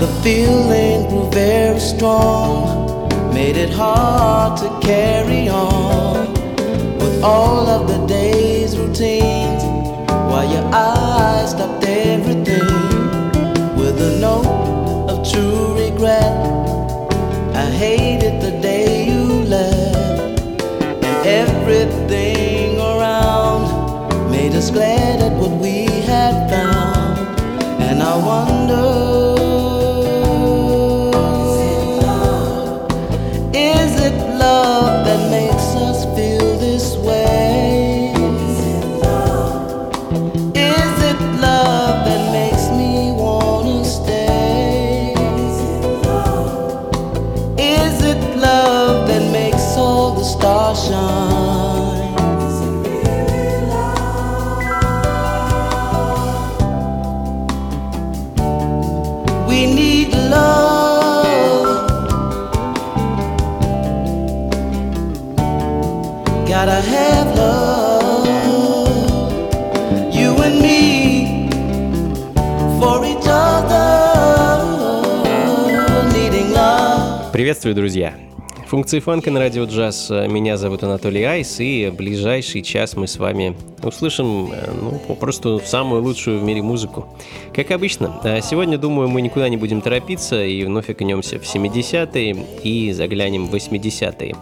The 0.00 0.06
feeling 0.22 1.10
grew 1.10 1.30
very 1.30 1.78
strong, 1.78 3.06
made 3.34 3.58
it 3.58 3.68
hard 3.68 4.56
to 4.60 4.68
carry 4.80 5.46
on 5.50 6.32
with 6.98 7.22
all 7.22 7.68
of 7.68 7.86
the 7.86 8.06
day's 8.06 8.78
routines. 8.78 9.62
While 10.30 10.50
your 10.50 10.64
eyes 10.72 11.50
stopped 11.50 11.84
everything 11.84 12.64
with 13.76 14.00
a 14.00 14.16
note 14.18 15.10
of 15.10 15.30
true 15.30 15.74
regret. 15.74 16.32
I 17.54 17.66
hated 17.70 18.40
the 18.40 18.58
day 18.62 19.04
you 19.04 19.24
left, 19.44 20.64
and 21.04 21.26
everything 21.26 22.78
around 22.78 24.30
made 24.30 24.54
us 24.54 24.70
glad 24.70 25.20
at 25.20 25.32
what 25.38 25.60
we 25.60 25.84
had 26.08 26.48
found. 26.48 27.18
And 27.82 28.02
I 28.02 28.16
wonder. 28.16 28.59
Приветствую, 77.70 77.84
друзья! 77.84 78.14
Функции 78.66 78.98
фанка 78.98 79.30
на 79.30 79.38
радио 79.38 79.64
джаз. 79.64 80.10
Меня 80.10 80.56
зовут 80.56 80.82
Анатолий 80.82 81.22
Айс, 81.22 81.60
и 81.60 81.92
ближайший 81.96 82.62
час 82.62 82.96
мы 82.96 83.06
с 83.06 83.16
вами 83.16 83.56
услышим 83.84 84.50
э, 84.52 84.72
ну, 84.80 85.14
просто 85.14 85.60
самую 85.60 86.02
лучшую 86.02 86.40
в 86.40 86.42
мире 86.42 86.62
музыку. 86.62 87.06
Как 87.54 87.70
обычно, 87.70 88.20
а 88.24 88.40
сегодня, 88.40 88.76
думаю, 88.76 89.08
мы 89.08 89.22
никуда 89.22 89.48
не 89.48 89.56
будем 89.56 89.82
торопиться 89.82 90.44
и 90.44 90.64
вновь 90.64 90.90
окунемся 90.90 91.38
в 91.38 91.42
70-е 91.42 92.44
и 92.64 92.92
заглянем 92.92 93.46
в 93.46 93.54
80-е. 93.54 94.34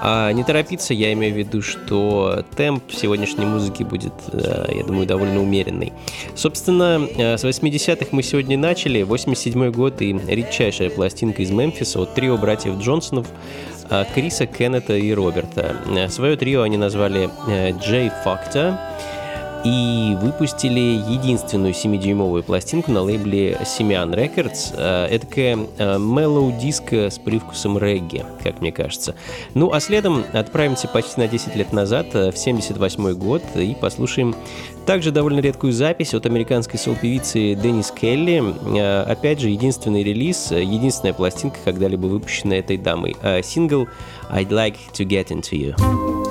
А 0.00 0.30
не 0.32 0.44
торопиться, 0.44 0.94
я 0.94 1.12
имею 1.12 1.34
в 1.34 1.38
виду, 1.38 1.62
что 1.62 2.44
темп 2.56 2.84
сегодняшней 2.92 3.46
музыки 3.46 3.82
будет, 3.82 4.12
э, 4.32 4.72
я 4.74 4.84
думаю, 4.84 5.06
довольно 5.06 5.40
умеренный. 5.40 5.92
Собственно, 6.34 7.08
э, 7.16 7.36
с 7.36 7.44
80-х 7.44 8.08
мы 8.12 8.22
сегодня 8.22 8.58
начали. 8.58 9.02
87 9.02 9.70
год 9.70 10.02
и 10.02 10.12
редчайшая 10.12 10.90
пластинка 10.90 11.42
из 11.42 11.50
Мемфиса 11.50 12.00
от 12.00 12.14
трио 12.14 12.36
братьев 12.36 12.78
Джонсонов 12.78 13.26
э, 13.90 14.04
Криса, 14.14 14.46
Кеннета 14.46 14.96
и 14.96 15.12
Роберта. 15.12 15.76
Свое 16.10 16.36
трио 16.36 16.62
они 16.62 16.76
назвали 16.76 17.30
J 17.46 18.12
Factor 18.24 18.76
и 19.66 20.14
выпустили 20.20 21.02
единственную 21.10 21.74
7-дюймовую 21.74 22.44
пластинку 22.44 22.92
на 22.92 23.02
лейбле 23.02 23.58
Simian 23.62 24.14
Records. 24.14 24.72
Э, 24.76 25.06
это 25.06 25.26
такая 25.26 25.56
меллоу 25.98 26.52
диско 26.52 27.10
с 27.10 27.18
привкусом 27.18 27.76
регги, 27.76 28.24
как 28.44 28.60
мне 28.60 28.70
кажется. 28.70 29.16
Ну, 29.54 29.72
а 29.72 29.80
следом 29.80 30.24
отправимся 30.32 30.86
почти 30.86 31.20
на 31.20 31.26
10 31.26 31.56
лет 31.56 31.72
назад, 31.72 32.06
э, 32.14 32.30
в 32.30 32.38
78 32.38 33.14
год, 33.14 33.42
и 33.56 33.74
послушаем 33.74 34.36
также 34.86 35.10
довольно 35.10 35.40
редкую 35.40 35.72
запись 35.72 36.14
от 36.14 36.26
американской 36.26 36.78
сол-певицы 36.78 37.56
Деннис 37.56 37.90
Келли. 37.90 38.42
Э, 38.78 39.02
опять 39.02 39.40
же, 39.40 39.50
единственный 39.50 40.04
релиз, 40.04 40.52
единственная 40.52 41.12
пластинка, 41.14 41.58
когда-либо 41.64 42.06
выпущенная 42.06 42.60
этой 42.60 42.76
дамой. 42.76 43.16
Сингл 43.42 43.88
«I'd 44.30 44.48
Like 44.48 44.76
to 44.94 45.04
Get 45.04 45.28
Into 45.28 45.74
You». 45.74 46.25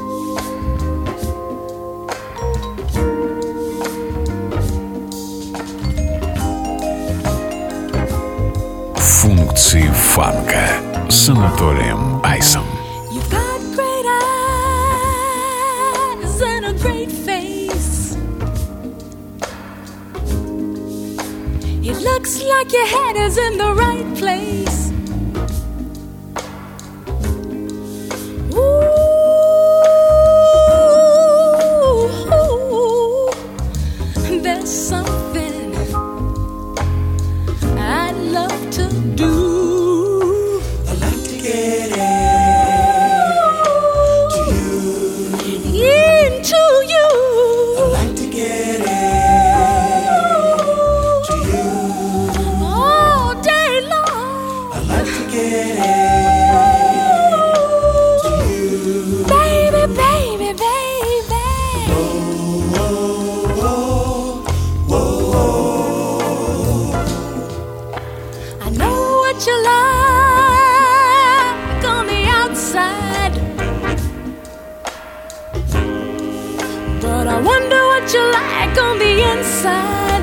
Функции 9.55 9.89
фанка 9.95 10.69
с 11.09 11.29
Анатолием 11.29 12.21
Айсом. 12.25 12.65
It 21.81 21.97
looks 22.03 22.43
like 22.43 22.73
your 22.73 22.87
head 22.87 23.17
is 23.17 23.39
in 23.39 23.57
the 23.57 23.73
right 23.73 24.17
place. 24.17 24.84
I 77.36 77.42
wonder 77.42 77.82
what 77.92 78.14
you 78.14 78.24
like 78.32 78.78
on 78.80 78.98
the 78.98 79.14
inside. 79.30 80.15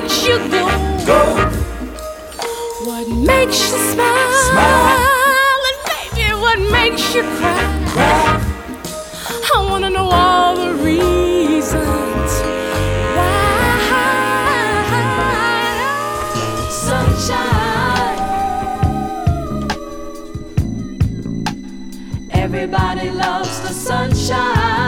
Makes 0.00 0.26
you 0.26 0.38
go? 1.06 1.20
What 2.84 3.08
makes 3.08 3.58
you 3.70 3.78
smile? 3.92 5.62
And 5.68 5.78
baby, 5.90 6.28
what 6.34 6.58
makes 6.70 7.14
you 7.14 7.22
cry? 7.22 7.64
I 9.54 9.66
wanna 9.68 9.90
know 9.90 10.08
all 10.08 10.54
the 10.54 10.72
reasons 10.74 12.30
why. 13.16 13.38
Sunshine. 16.70 18.20
Everybody 22.30 23.10
loves 23.10 23.60
the 23.62 23.72
sunshine. 23.72 24.87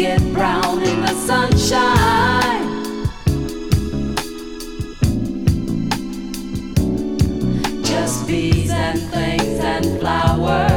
Get 0.00 0.32
brown 0.32 0.82
in 0.82 1.02
the 1.02 1.14
sunshine. 1.28 1.84
Just 7.84 8.26
bees 8.26 8.70
and 8.70 8.98
things 9.12 9.58
and 9.62 10.00
flowers. 10.00 10.69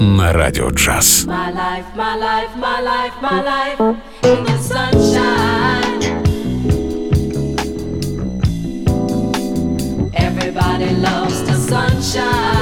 на 0.00 0.32
радио 0.32 0.70
джаз. 0.70 1.26
My 1.26 1.50
life, 1.52 1.86
my 1.96 2.16
life, 2.26 2.52
my 2.56 2.80
life, 2.90 3.14
my 3.22 3.40
life 3.52 3.78
in 4.22 4.44
the 4.44 4.58
sunshine. 4.72 6.02
Everybody 10.14 10.90
loves 11.08 11.42
the 11.48 11.56
sunshine. 11.70 12.59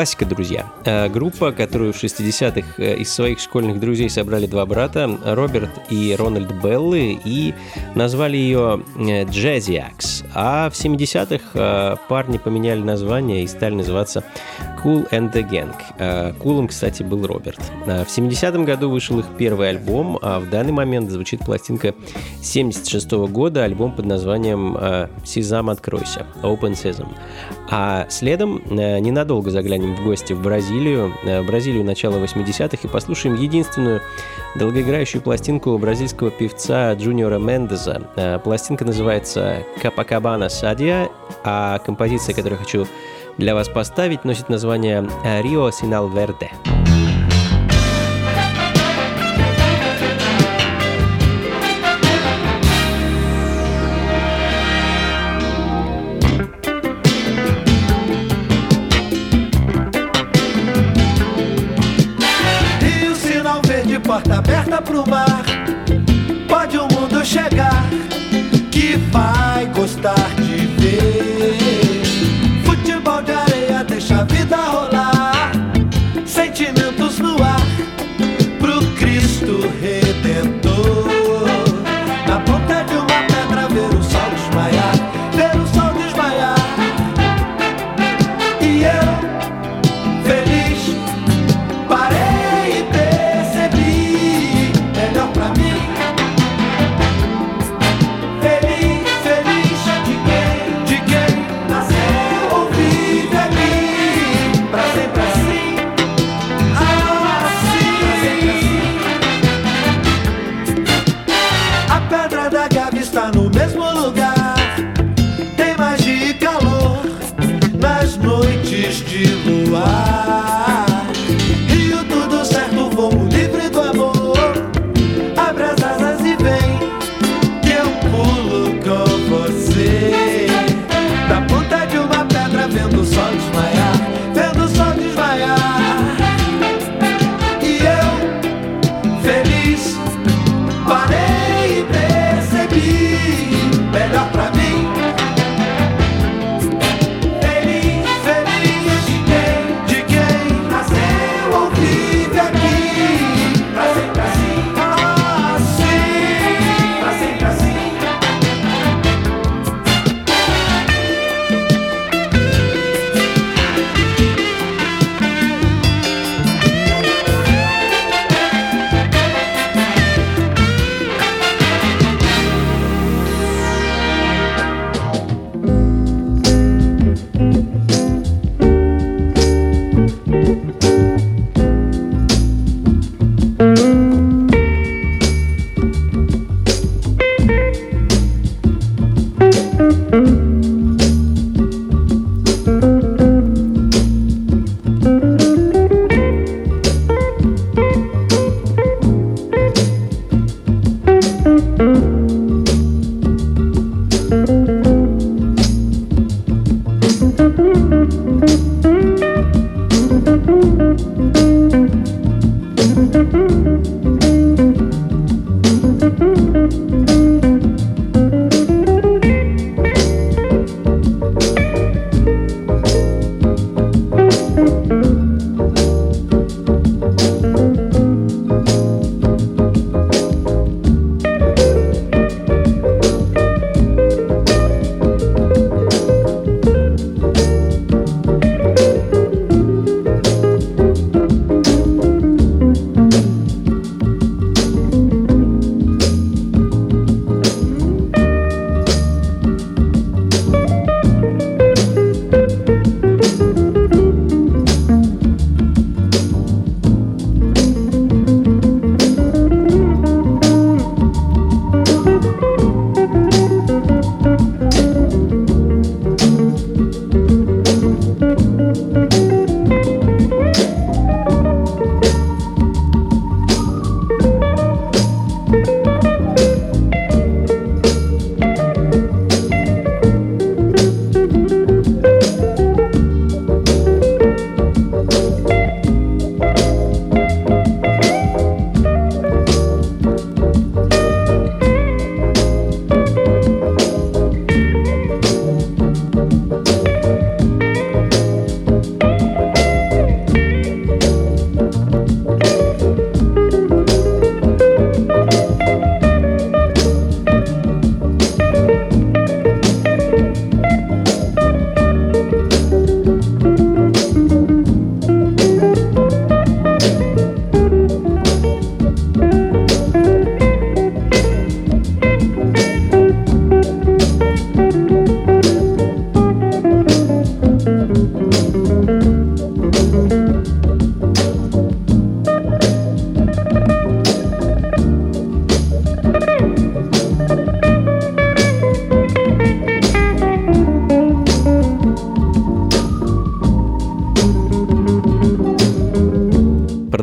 Классика, 0.00 0.24
друзья. 0.24 0.64
Э, 0.86 1.10
группа, 1.10 1.52
которую 1.52 1.92
в 1.92 2.02
60-х 2.02 2.82
э, 2.82 2.96
из 2.96 3.12
своих 3.12 3.38
школьных 3.38 3.78
друзей 3.80 4.08
собрали 4.08 4.46
два 4.46 4.64
брата, 4.64 5.18
Роберт 5.26 5.68
и 5.90 6.16
Рональд 6.18 6.50
Беллы, 6.62 7.20
и 7.22 7.52
назвали 7.94 8.38
ее 8.38 8.82
Jazziacs. 8.96 10.09
А 10.34 10.70
в 10.70 10.74
70-х 10.74 11.98
парни 12.08 12.38
поменяли 12.38 12.80
название 12.80 13.44
и 13.44 13.46
стали 13.46 13.74
называться 13.74 14.24
Cool 14.82 15.10
and 15.10 15.32
the 15.32 15.48
Gang. 15.48 16.34
Кулом, 16.38 16.68
кстати, 16.68 17.02
был 17.02 17.26
Роберт. 17.26 17.60
В 17.84 18.06
70-м 18.06 18.64
году 18.64 18.90
вышел 18.90 19.18
их 19.18 19.26
первый 19.36 19.68
альбом, 19.68 20.18
а 20.22 20.40
в 20.40 20.48
данный 20.48 20.72
момент 20.72 21.10
звучит 21.10 21.40
пластинка 21.40 21.94
76 22.42 23.12
-го 23.12 23.28
года, 23.28 23.64
альбом 23.64 23.92
под 23.92 24.06
названием 24.06 24.78
«Сезам, 25.24 25.68
откройся»— 25.68 26.26
Open 26.42 26.72
Sesame. 26.72 27.14
А 27.70 28.06
следом 28.08 28.62
ненадолго 28.70 29.50
заглянем 29.50 29.94
в 29.96 30.04
гости 30.04 30.32
в 30.32 30.42
Бразилию, 30.42 31.12
в 31.22 31.42
Бразилию 31.42 31.84
начала 31.84 32.16
80-х 32.16 32.78
и 32.82 32.88
послушаем 32.88 33.34
единственную 33.36 34.00
долгоиграющую 34.56 35.22
пластинку 35.22 35.76
бразильского 35.78 36.30
певца 36.30 36.92
Джуниора 36.94 37.38
Мендеза. 37.38 38.40
Пластинка 38.42 38.84
называется 38.84 39.58
«Капакабана 40.20 40.50
Садия», 40.50 41.08
а 41.44 41.78
композиция, 41.78 42.34
которую 42.34 42.58
хочу 42.58 42.86
для 43.38 43.54
вас 43.54 43.68
поставить, 43.68 44.24
носит 44.24 44.50
название 44.50 45.08
«Рио 45.42 45.70
Синал 45.70 46.08
Верде». 46.08 46.50
porta 46.50 46.79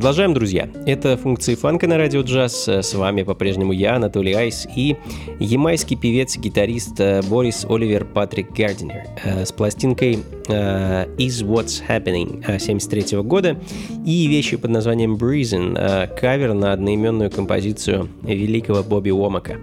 Продолжаем, 0.08 0.34
друзья. 0.34 0.70
Это 0.86 1.17
функции 1.17 1.56
фанка 1.56 1.86
на 1.86 1.98
радио 1.98 2.22
джаз. 2.22 2.70
С 2.70 2.93
вами 2.93 3.24
по-прежнему 3.24 3.74
я, 3.74 3.98
Анатолий 3.98 4.32
Айс, 4.32 4.65
и 4.74 4.96
ямайский 5.38 5.98
певец 5.98 6.38
и 6.38 6.39
гитарист 6.39 6.98
э, 7.02 7.22
Борис 7.24 7.65
Оливер 7.70 8.06
Патрик 8.06 8.54
Гардинер 8.54 9.04
э, 9.26 9.43
с 9.43 9.52
пластинкой 9.52 10.20
Is 10.47 11.43
What's 11.45 11.81
Happening 11.88 12.60
73 12.60 13.21
года 13.21 13.57
и 14.05 14.27
вещи 14.27 14.57
под 14.57 14.71
названием 14.71 15.15
Breezing, 15.15 15.75
кавер 16.19 16.53
на 16.53 16.73
одноименную 16.73 17.29
композицию 17.29 18.10
великого 18.23 18.83
Бобби 18.83 19.12
Уомака. 19.12 19.57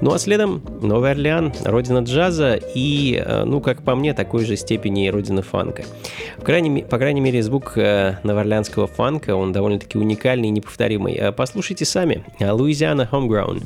Ну 0.00 0.12
а 0.12 0.18
следом 0.18 0.62
Новый 0.80 1.10
Орлеан, 1.12 1.52
родина 1.64 1.98
джаза 1.98 2.60
и, 2.74 3.22
ну 3.44 3.60
как 3.60 3.82
по 3.82 3.94
мне, 3.94 4.14
такой 4.14 4.44
же 4.44 4.56
степени 4.56 5.08
родина 5.08 5.42
фанка. 5.42 5.84
В 6.38 6.42
крайней, 6.42 6.82
по 6.82 6.98
крайней 6.98 7.20
мере, 7.20 7.42
звук 7.42 7.76
новоорлеанского 7.76 8.86
фанка, 8.86 9.34
он 9.34 9.52
довольно-таки 9.52 9.98
уникальный 9.98 10.48
и 10.48 10.52
неповторимый. 10.52 11.32
Послушайте 11.36 11.84
сами. 11.84 12.24
Louisiana 12.38 13.08
Homegrown. 13.10 13.62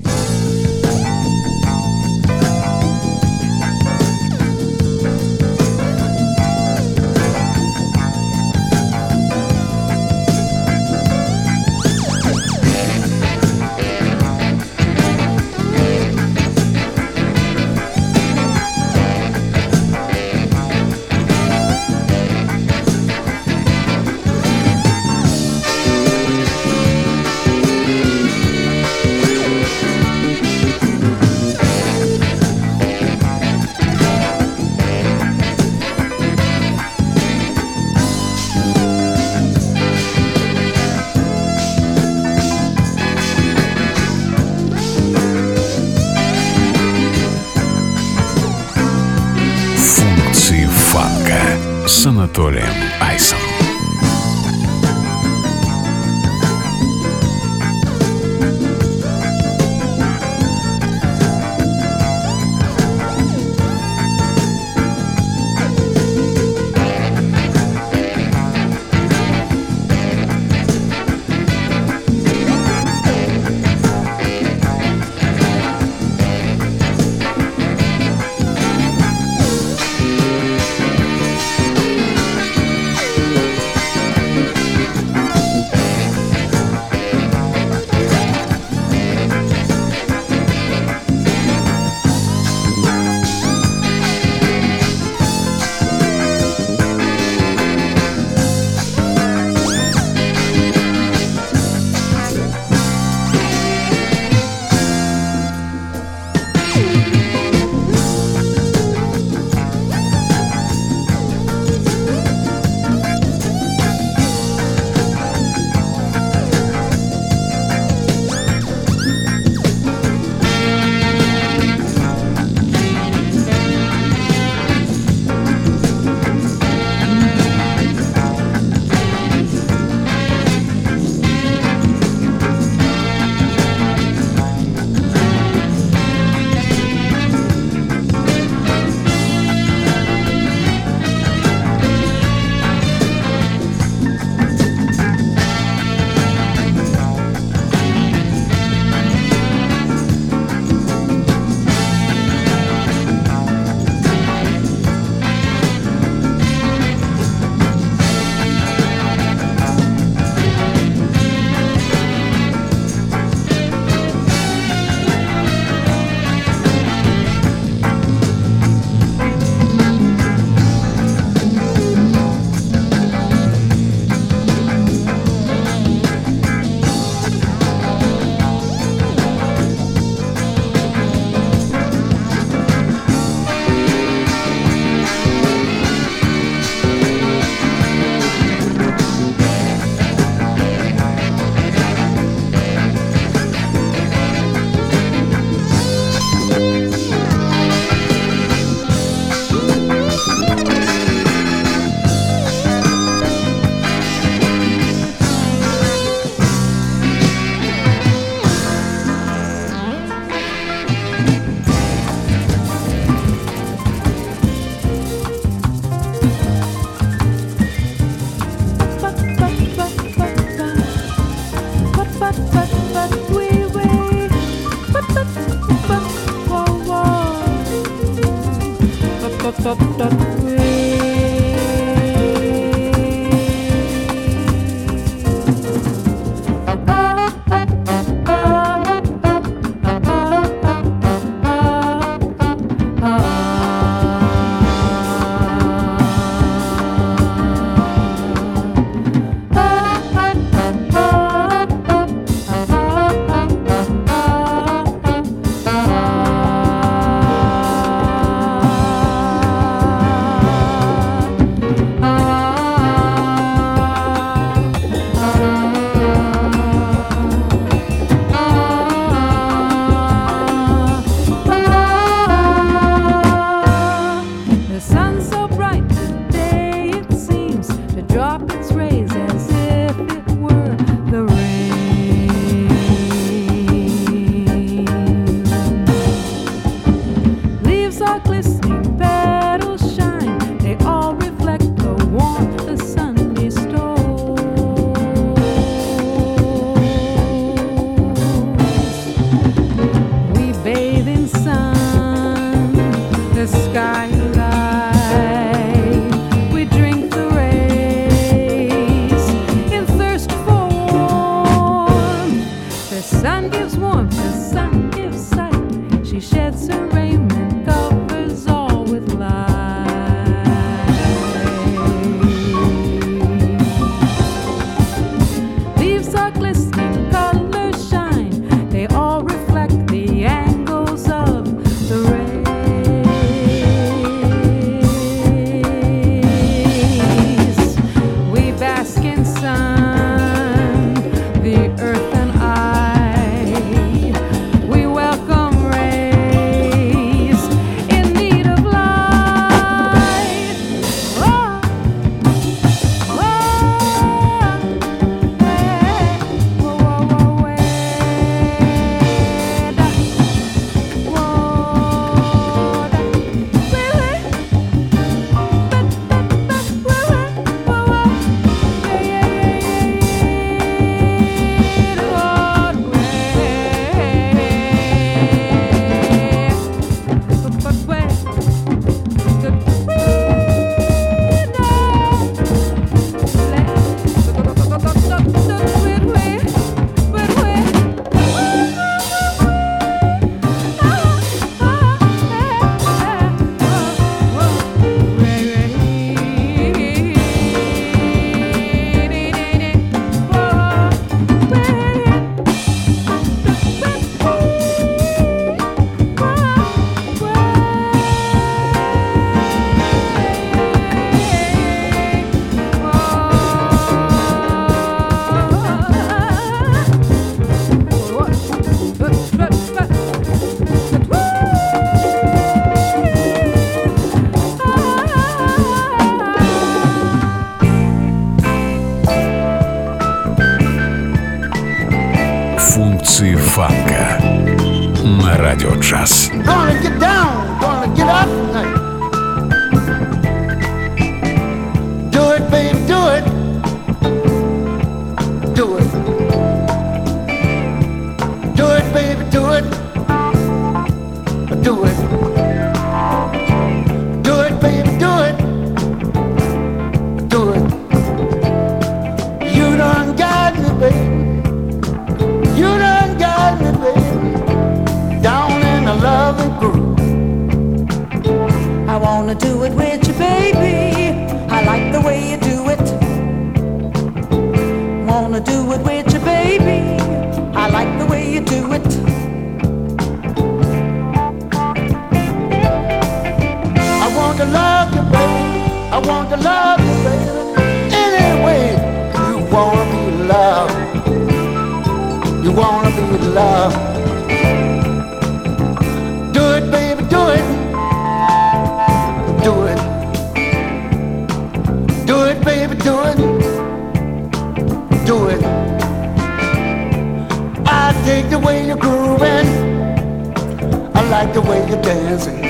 like 511.24 511.35
the 511.35 511.40
way 511.42 511.64
you're 511.68 511.82
dancing. 511.82 512.42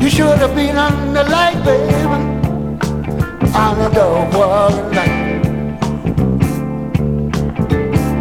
You 0.00 0.08
should 0.08 0.38
have 0.38 0.54
been 0.54 0.76
on 0.76 1.12
the 1.12 1.24
light, 1.24 1.58
baby, 1.64 1.94
on 3.62 3.74
the 3.82 3.88
dark 3.92 4.32
wall 4.34 4.72
of 4.72 4.92
night. 4.92 5.44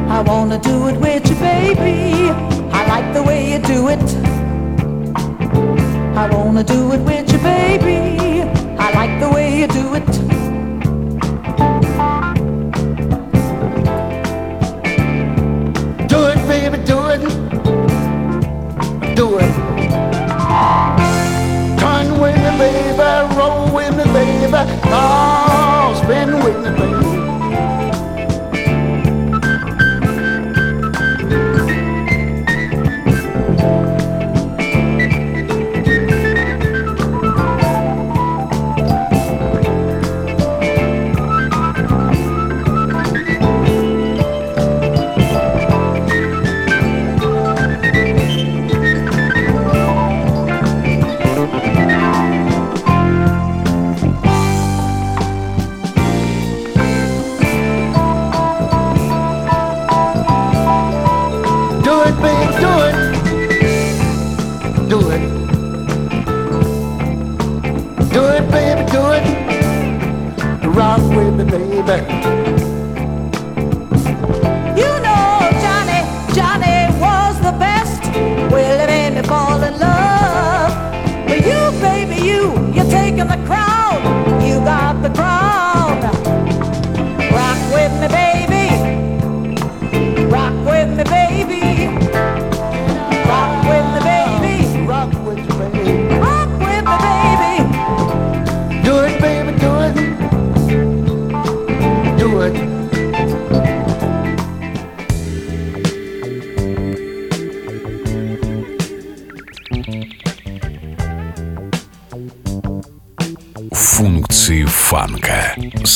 I 0.10 0.22
wanna 0.22 0.58
do 0.58 0.88
it 0.88 0.98
with 1.00 1.30
you, 1.30 1.36
baby. 1.36 2.30
I 2.80 2.82
like 2.94 3.14
the 3.14 3.22
way 3.22 3.40
you 3.52 3.60
do 3.60 3.80
it. 3.90 4.08
I 6.22 6.28
wanna 6.34 6.64
do 6.64 6.94
it 6.94 7.02
with 7.02 7.32
you, 7.32 7.40
baby. 7.40 8.00
I 8.86 8.88
like 9.00 9.20
the 9.20 9.30
way 9.30 9.60
you 9.60 9.68
do 9.68 9.94
it. 9.94 10.25
away. 19.36 19.52
Come 21.78 22.20
with 22.20 22.36
me, 22.36 22.58
baby, 22.58 23.36
roll 23.36 23.74
with 23.74 23.96
me, 23.98 24.04
baby. 24.14 24.82
Come 24.82 25.65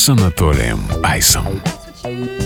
Sanatorium 0.00 0.80
Eisen. 1.02 2.39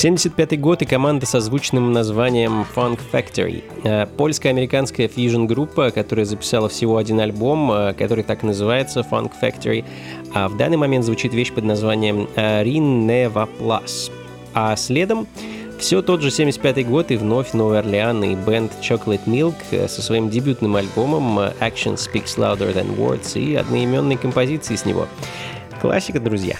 75 0.00 0.58
год 0.58 0.80
и 0.80 0.86
команда 0.86 1.26
со 1.26 1.40
звучным 1.40 1.92
названием 1.92 2.64
Funk 2.74 3.00
Factory. 3.12 3.62
Э, 3.84 4.06
польско-американская 4.06 5.08
фьюжн-группа, 5.08 5.90
которая 5.90 6.24
записала 6.24 6.70
всего 6.70 6.96
один 6.96 7.20
альбом, 7.20 7.70
э, 7.70 7.92
который 7.92 8.24
так 8.24 8.42
и 8.42 8.46
называется 8.46 9.00
Funk 9.00 9.32
Factory. 9.42 9.84
А 10.32 10.48
в 10.48 10.56
данный 10.56 10.78
момент 10.78 11.04
звучит 11.04 11.34
вещь 11.34 11.52
под 11.52 11.64
названием 11.64 12.30
э, 12.34 12.64
Rinneva 12.64 13.46
Plus. 13.58 14.10
А 14.54 14.74
следом 14.74 15.26
все 15.78 16.00
тот 16.00 16.22
же 16.22 16.30
75 16.30 16.88
год 16.88 17.10
и 17.10 17.18
вновь 17.18 17.52
Новый 17.52 17.78
Орлеан 17.78 18.24
и 18.24 18.34
бенд 18.34 18.72
Chocolate 18.80 19.26
Milk 19.26 19.86
со 19.86 20.00
своим 20.00 20.30
дебютным 20.30 20.76
альбомом 20.76 21.38
Action 21.60 21.96
Speaks 21.96 22.38
Louder 22.38 22.74
Than 22.74 22.96
Words 22.96 23.38
и 23.38 23.54
одноименной 23.54 24.16
композицией 24.16 24.78
с 24.78 24.86
него. 24.86 25.06
Классика. 25.82 26.20
Друзья. 26.20 26.56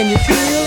Can 0.00 0.08
you 0.08 0.16
feel 0.16 0.59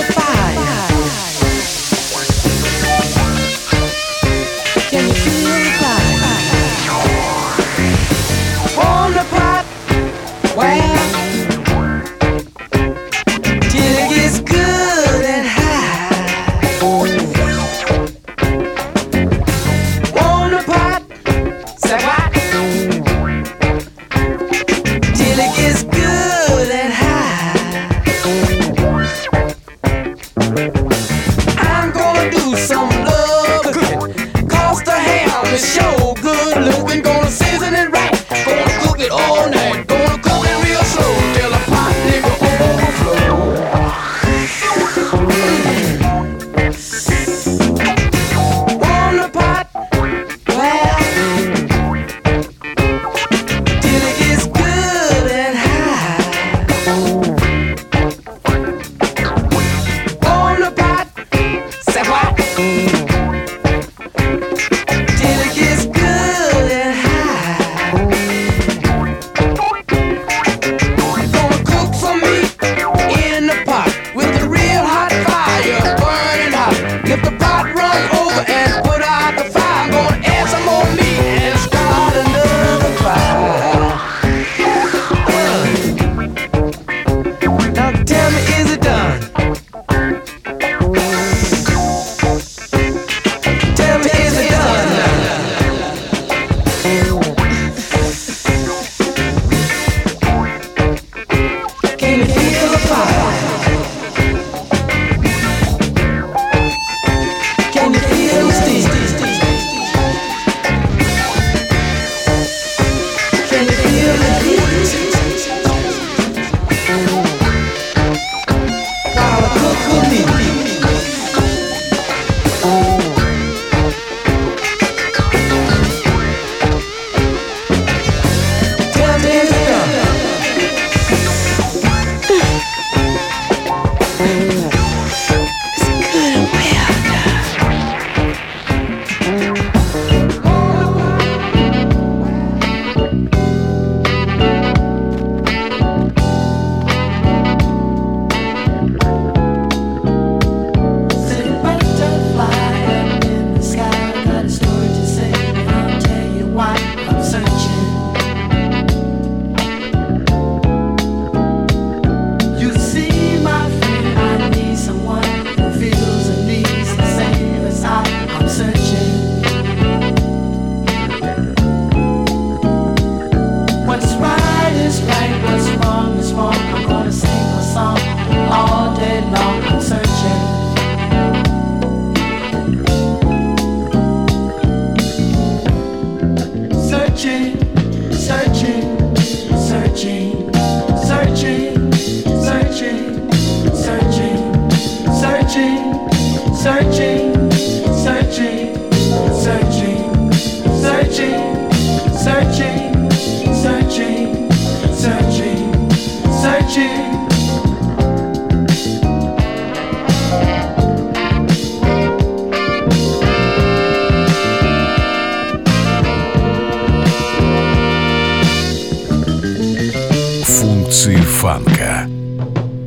эмоции 221.03 221.17
фанка 221.17 222.07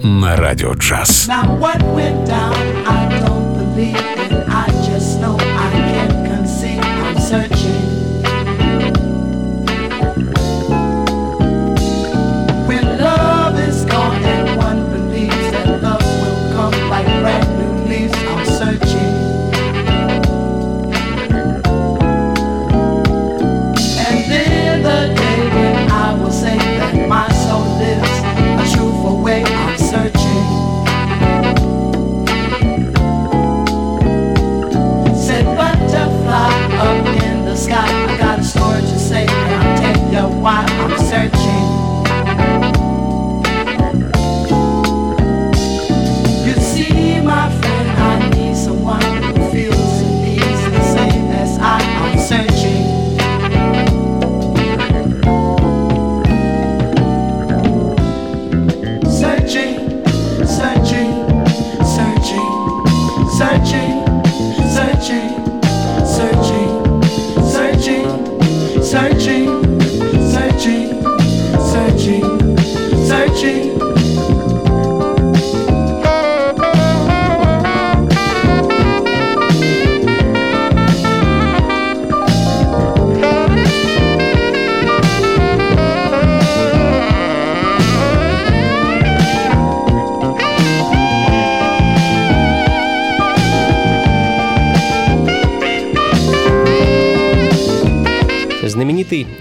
на 0.03 0.37
радио 0.37 0.73
джаз. 0.73 1.29
Now 1.29 1.59
what 1.59 1.83
went 1.95 2.27
down, 2.27 2.55
I... 2.87 3.06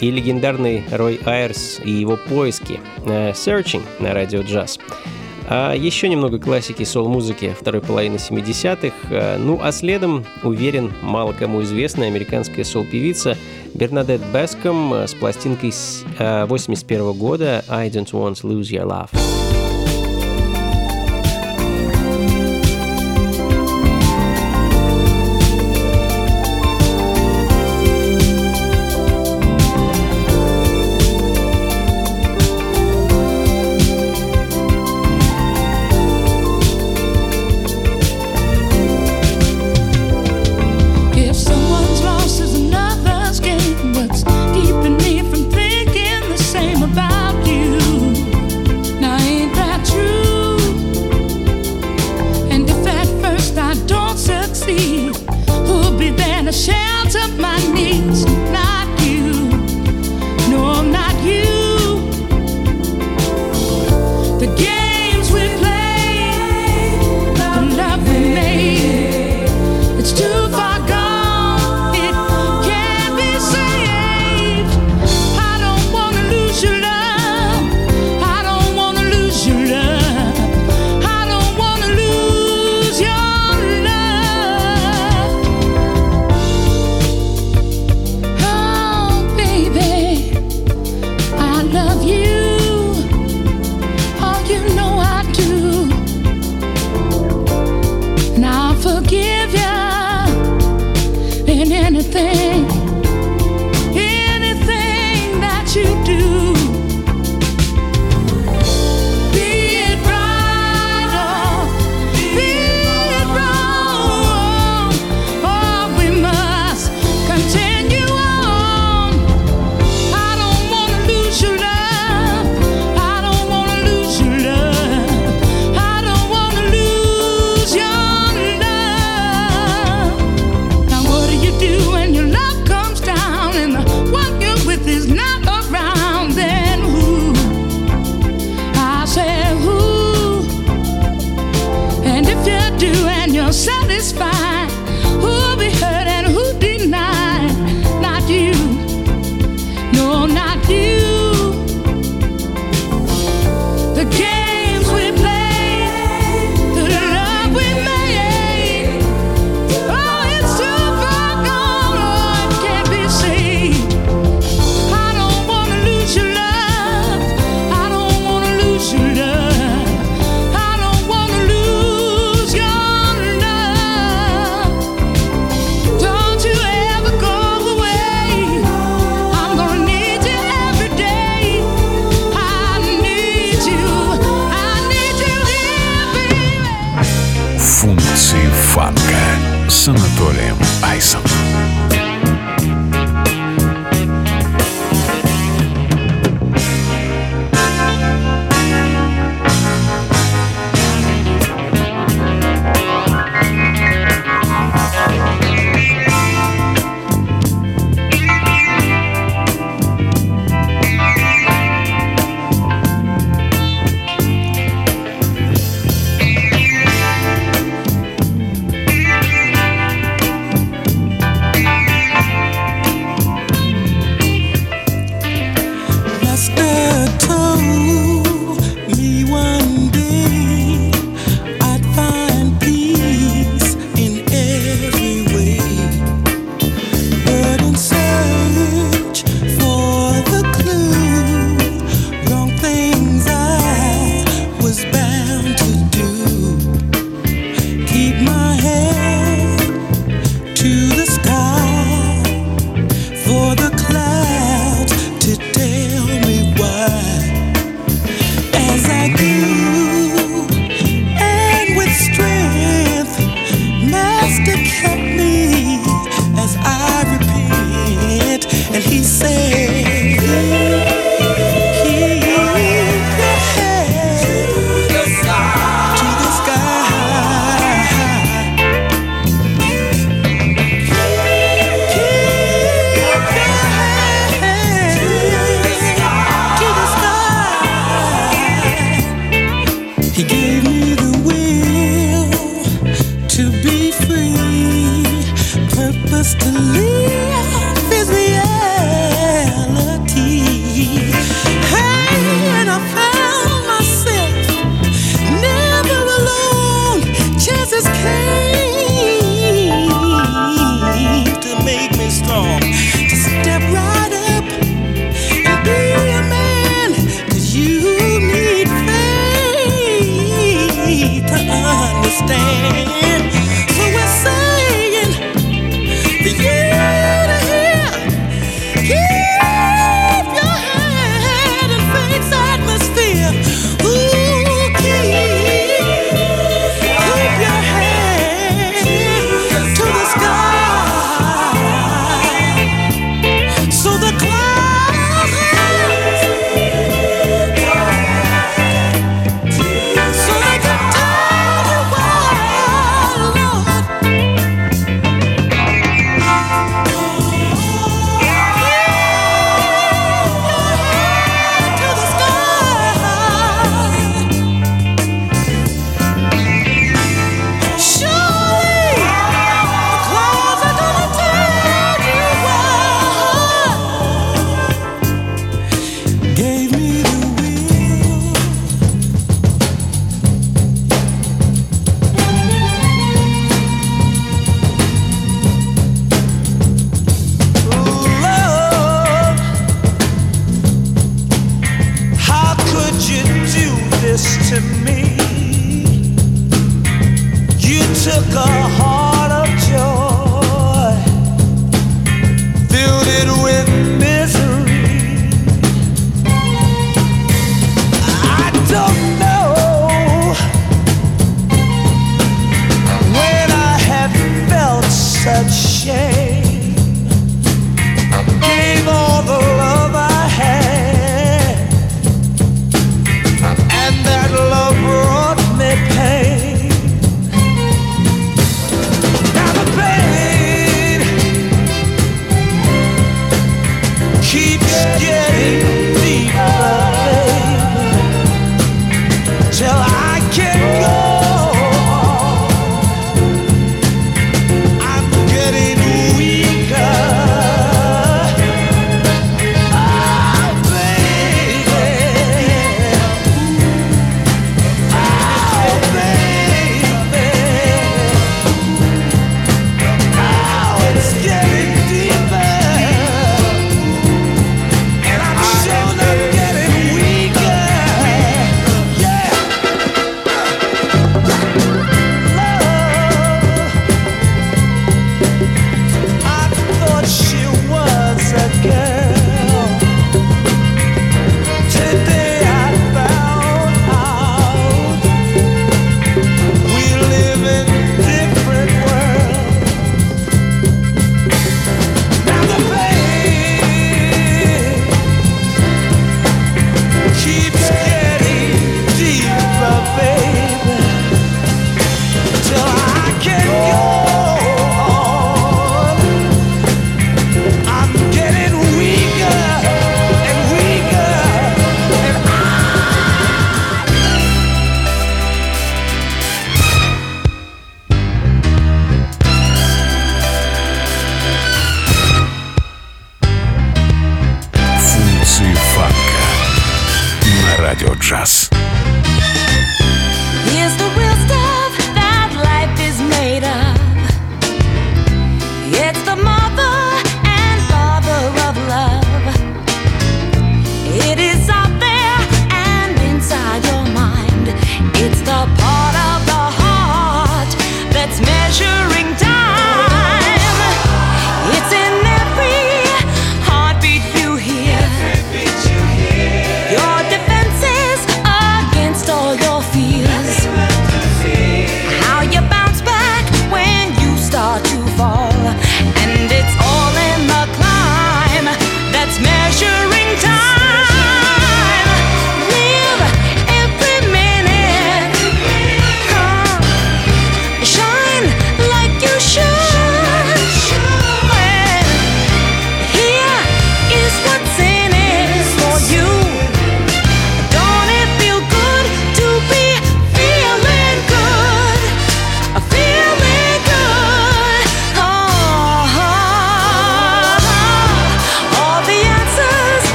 и 0.00 0.10
легендарный 0.10 0.84
Рой 0.90 1.20
Айрс 1.24 1.80
и 1.84 1.90
его 1.90 2.16
поиски 2.16 2.80
э, 3.04 3.32
«Searching» 3.32 3.82
на 4.00 4.14
радио 4.14 4.42
«Джаз». 4.42 4.78
А 5.46 5.74
еще 5.74 6.08
немного 6.08 6.38
классики 6.38 6.84
сол-музыки 6.84 7.54
второй 7.58 7.82
половины 7.82 8.16
70-х. 8.16 8.94
Э, 9.10 9.36
ну 9.38 9.60
а 9.62 9.72
следом, 9.72 10.24
уверен, 10.42 10.92
мало 11.02 11.32
кому 11.32 11.62
известная 11.62 12.08
американская 12.08 12.64
сол-певица 12.64 13.36
Бернадет 13.74 14.22
Беском 14.32 14.94
э, 14.94 15.06
с 15.06 15.14
пластинкой 15.14 15.72
81 16.18 17.12
года 17.12 17.64
«I 17.68 17.90
don't 17.90 18.10
want 18.12 18.40
to 18.40 18.48
lose 18.48 18.70
your 18.70 18.86
love». 18.86 19.43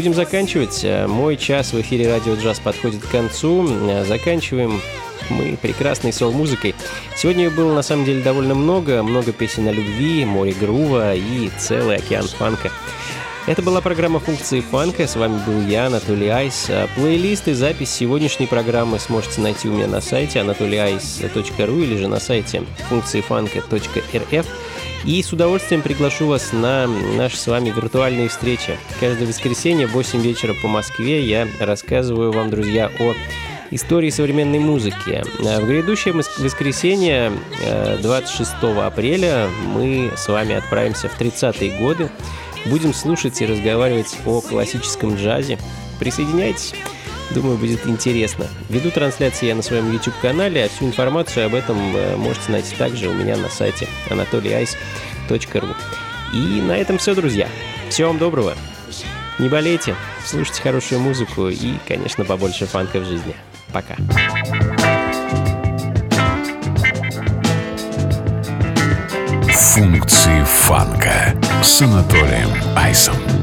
Будем 0.00 0.14
заканчивать. 0.14 0.80
Э, 0.82 1.06
Мой 1.06 1.36
час 1.36 1.74
в 1.74 1.80
эфире 1.82 2.08
Радио 2.10 2.34
Джаз 2.34 2.58
подходит 2.58 3.02
к 3.02 3.10
концу. 3.10 3.66
Э, 3.68 4.02
Заканчиваем 4.06 4.80
мы 5.30 5.56
прекрасной 5.60 6.12
сол-музыкой. 6.12 6.74
Сегодня 7.16 7.44
ее 7.44 7.50
было 7.50 7.72
на 7.72 7.82
самом 7.82 8.04
деле 8.04 8.22
довольно 8.22 8.54
много. 8.54 9.02
Много 9.02 9.32
песен 9.32 9.68
о 9.68 9.72
любви, 9.72 10.24
море 10.24 10.52
грува 10.52 11.14
и 11.14 11.50
целый 11.58 11.96
океан 11.96 12.26
фанка. 12.26 12.70
Это 13.46 13.62
была 13.62 13.80
программа 13.80 14.20
функции 14.20 14.60
фанка. 14.60 15.06
С 15.06 15.16
вами 15.16 15.40
был 15.46 15.66
я, 15.66 15.86
Анатолий 15.86 16.28
Айс. 16.28 16.66
А 16.68 16.88
Плейлист 16.94 17.48
и 17.48 17.52
запись 17.52 17.90
сегодняшней 17.90 18.46
программы 18.46 18.98
сможете 18.98 19.40
найти 19.40 19.68
у 19.68 19.72
меня 19.72 19.86
на 19.86 20.00
сайте 20.00 20.40
anatolyice.ru 20.40 21.82
или 21.82 21.96
же 21.96 22.06
на 22.06 22.20
сайте 22.20 22.64
функциифанка.рф. 22.88 24.46
И 25.04 25.22
с 25.22 25.32
удовольствием 25.32 25.80
приглашу 25.80 26.26
вас 26.26 26.52
на 26.52 26.86
наши 26.86 27.38
с 27.38 27.46
вами 27.46 27.70
виртуальные 27.70 28.28
встречи. 28.28 28.78
Каждое 29.00 29.26
воскресенье 29.26 29.86
в 29.86 29.92
8 29.92 30.20
вечера 30.20 30.54
по 30.60 30.68
Москве 30.68 31.24
я 31.24 31.48
рассказываю 31.58 32.32
вам, 32.32 32.50
друзья, 32.50 32.90
о 33.00 33.14
истории 33.70 34.10
современной 34.10 34.58
музыки. 34.58 35.22
А 35.44 35.60
В 35.60 35.66
грядущее 35.66 36.14
воскресенье, 36.14 37.32
э, 37.62 37.98
26 38.02 38.86
апреля, 38.86 39.48
мы 39.66 40.12
с 40.16 40.28
вами 40.28 40.54
отправимся 40.54 41.08
в 41.08 41.18
30-е 41.18 41.78
годы. 41.78 42.10
Будем 42.66 42.92
слушать 42.92 43.40
и 43.40 43.46
разговаривать 43.46 44.18
о 44.26 44.40
классическом 44.40 45.16
джазе. 45.16 45.58
Присоединяйтесь. 45.98 46.74
Думаю, 47.30 47.56
будет 47.56 47.86
интересно. 47.86 48.46
Веду 48.68 48.90
трансляции 48.90 49.46
я 49.46 49.54
на 49.54 49.62
своем 49.62 49.92
YouTube-канале, 49.92 50.64
а 50.64 50.68
всю 50.68 50.86
информацию 50.86 51.46
об 51.46 51.54
этом 51.54 51.96
э, 51.96 52.16
можете 52.16 52.50
найти 52.50 52.74
также 52.76 53.08
у 53.08 53.12
меня 53.12 53.36
на 53.36 53.48
сайте 53.48 53.86
anatolyice.ru. 54.08 55.76
И 56.34 56.60
на 56.60 56.76
этом 56.76 56.98
все, 56.98 57.14
друзья. 57.14 57.48
Всего 57.88 58.08
вам 58.08 58.18
доброго. 58.18 58.54
Не 59.38 59.48
болейте. 59.48 59.94
Слушайте 60.24 60.60
хорошую 60.60 61.00
музыку 61.00 61.48
и, 61.48 61.74
конечно, 61.86 62.24
побольше 62.24 62.66
фанка 62.66 62.98
в 63.00 63.04
жизни. 63.04 63.34
Пока. 63.72 63.94
Функции 69.52 70.44
фанка 70.44 71.34
с 71.62 71.82
Анатолием 71.82 72.50
Айсом. 72.76 73.39